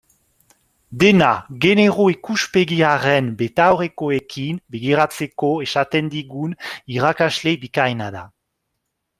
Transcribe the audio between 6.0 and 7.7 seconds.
digun irakasle